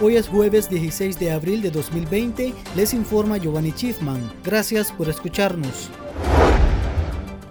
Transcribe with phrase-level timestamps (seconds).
[0.00, 4.20] Hoy es jueves 16 de abril de 2020, les informa Giovanni Chiefman.
[4.44, 5.90] Gracias por escucharnos.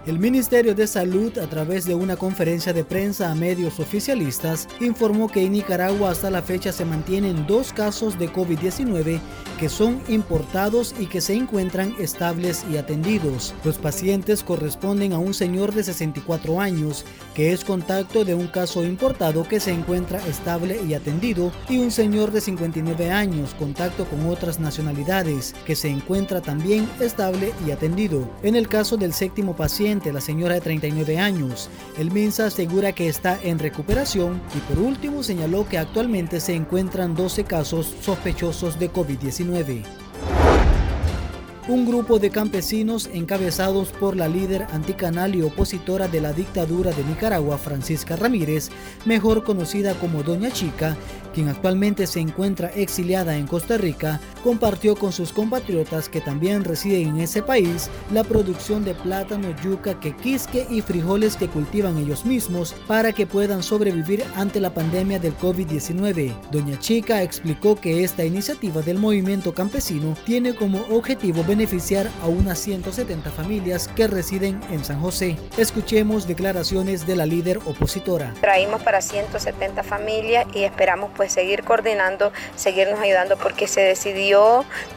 [0.06, 5.28] El Ministerio de Salud, a través de una conferencia de prensa a medios oficialistas, informó
[5.28, 9.18] que en Nicaragua hasta la fecha se mantienen dos casos de COVID-19
[9.58, 13.54] que son importados y que se encuentran estables y atendidos.
[13.64, 17.04] Los pacientes corresponden a un señor de 64 años,
[17.34, 21.90] que es contacto de un caso importado que se encuentra estable y atendido, y un
[21.90, 28.28] señor de 59 años, contacto con otras nacionalidades, que se encuentra también estable y atendido.
[28.42, 31.70] En el caso del séptimo paciente, la señora de 39 años.
[31.98, 37.14] El MINSA asegura que está en recuperación y por último señaló que actualmente se encuentran
[37.14, 39.45] 12 casos sospechosos de COVID-19
[41.68, 47.04] un grupo de campesinos encabezados por la líder anticanal y opositora de la dictadura de
[47.04, 48.70] Nicaragua, Francisca Ramírez,
[49.04, 50.96] mejor conocida como Doña Chica,
[51.34, 57.08] quien actualmente se encuentra exiliada en Costa Rica, compartió con sus compatriotas que también residen
[57.08, 62.72] en ese país la producción de plátano, yuca, quequisque y frijoles que cultivan ellos mismos
[62.86, 66.32] para que puedan sobrevivir ante la pandemia del COVID-19.
[66.52, 72.60] Doña Chica explicó que esta iniciativa del movimiento campesino tiene como objetivo beneficiar a unas
[72.60, 75.36] 170 familias que residen en San José.
[75.58, 78.32] Escuchemos declaraciones de la líder opositora.
[78.40, 84.35] Traímos para 170 familias y esperamos pues seguir coordinando, seguirnos ayudando, porque se decidió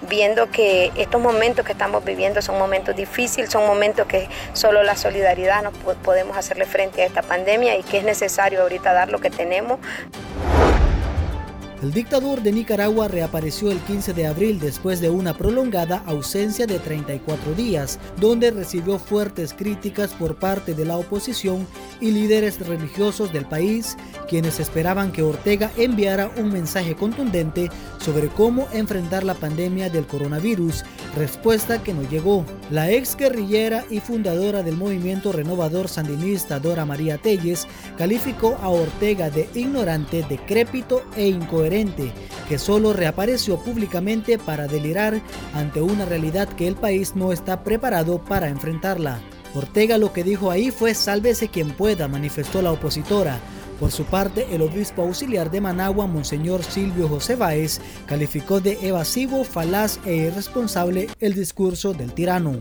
[0.02, 4.96] viendo que estos momentos que estamos viviendo son momentos difíciles, son momentos que solo la
[4.96, 5.74] solidaridad nos
[6.04, 9.80] podemos hacerle frente a esta pandemia y que es necesario ahorita dar lo que tenemos.
[11.82, 16.78] El dictador de Nicaragua reapareció el 15 de abril después de una prolongada ausencia de
[16.78, 21.66] 34 días, donde recibió fuertes críticas por parte de la oposición
[22.02, 23.96] y líderes religiosos del país,
[24.28, 30.84] quienes esperaban que Ortega enviara un mensaje contundente sobre cómo enfrentar la pandemia del coronavirus,
[31.16, 32.46] respuesta que no llegó.
[32.72, 39.30] La ex guerrillera y fundadora del movimiento renovador sandinista Dora María Telles calificó a Ortega
[39.30, 41.69] de ignorante, decrépito e incoherente
[42.48, 45.22] que solo reapareció públicamente para delirar
[45.54, 49.20] ante una realidad que el país no está preparado para enfrentarla.
[49.56, 53.40] Ortega lo que dijo ahí fue sálvese quien pueda, manifestó la opositora.
[53.80, 59.44] Por su parte, el obispo auxiliar de Managua, Monseñor Silvio José Báez, calificó de evasivo,
[59.44, 62.60] falaz e irresponsable el discurso del tirano.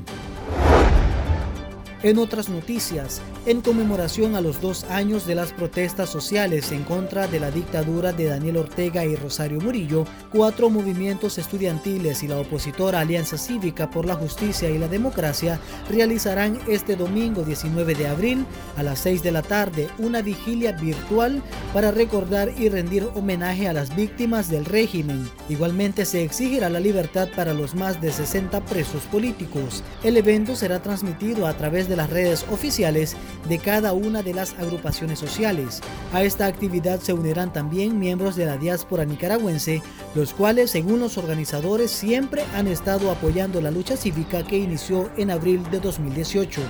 [2.04, 7.26] En otras noticias, en conmemoración a los dos años de las protestas sociales en contra
[7.26, 13.00] de la dictadura de Daniel Ortega y Rosario Murillo, cuatro movimientos estudiantiles y la opositora
[13.00, 15.58] Alianza Cívica por la Justicia y la Democracia
[15.90, 21.42] realizarán este domingo 19 de abril a las 6 de la tarde una vigilia virtual
[21.72, 25.28] para recordar y rendir homenaje a las víctimas del régimen.
[25.48, 29.82] Igualmente se exigirá la libertad para los más de 60 presos políticos.
[30.04, 33.16] El evento será transmitido a través de las redes oficiales
[33.48, 35.80] de cada una de las agrupaciones sociales.
[36.12, 39.82] A esta actividad se unirán también miembros de la diáspora nicaragüense,
[40.14, 45.30] los cuales, según los organizadores, siempre han estado apoyando la lucha cívica que inició en
[45.30, 46.60] abril de 2018.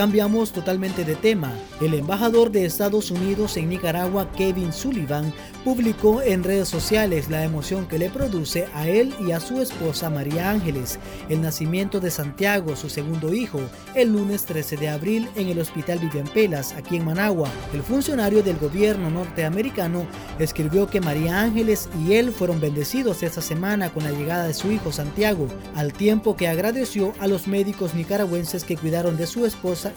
[0.00, 1.52] Cambiamos totalmente de tema.
[1.78, 5.30] El embajador de Estados Unidos en Nicaragua, Kevin Sullivan,
[5.62, 10.08] publicó en redes sociales la emoción que le produce a él y a su esposa
[10.08, 13.60] María Ángeles el nacimiento de Santiago, su segundo hijo,
[13.94, 17.50] el lunes 13 de abril en el Hospital Vivian Pelas, aquí en Managua.
[17.74, 20.06] El funcionario del gobierno norteamericano
[20.38, 24.72] escribió que María Ángeles y él fueron bendecidos esta semana con la llegada de su
[24.72, 29.44] hijo Santiago, al tiempo que agradeció a los médicos nicaragüenses que cuidaron de su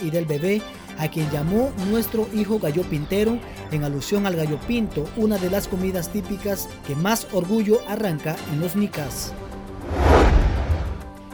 [0.01, 0.61] y del bebé,
[0.99, 3.39] a quien llamó nuestro hijo gallo pintero,
[3.71, 8.59] en alusión al gallo pinto, una de las comidas típicas que más orgullo arranca en
[8.59, 9.33] los nicas.